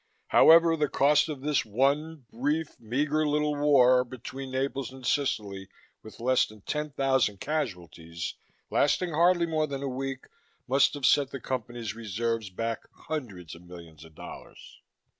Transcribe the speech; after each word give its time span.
However, 0.29 0.75
the 0.75 0.89
cost 0.89 1.29
of 1.29 1.41
this 1.41 1.63
one 1.63 2.25
brief, 2.31 2.75
meager 2.79 3.27
little 3.27 3.53
war 3.53 4.03
between 4.03 4.49
Naples 4.49 4.91
and 4.91 5.05
Sicily, 5.05 5.69
with 6.01 6.19
less 6.19 6.47
than 6.47 6.61
ten 6.61 6.89
thousand 6.89 7.39
casualties, 7.39 8.33
lasting 8.71 9.11
hardly 9.13 9.45
more 9.45 9.67
than 9.67 9.83
a 9.83 9.87
week, 9.87 10.25
must 10.67 10.95
have 10.95 11.05
set 11.05 11.29
the 11.29 11.39
Company's 11.39 11.93
reserves 11.93 12.49
back 12.49 12.87
hundreds 12.91 13.53
of 13.53 13.61
millions 13.61 14.03
of 14.03 14.15
dollars. 14.15 14.81